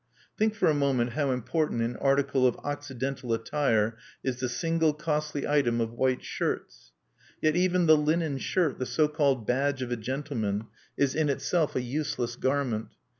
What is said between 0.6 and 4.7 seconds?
a moment how important an article of Occidental attire is the